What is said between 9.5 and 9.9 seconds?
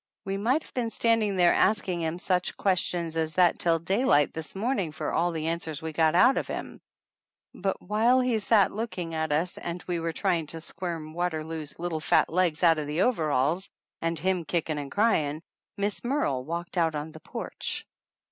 and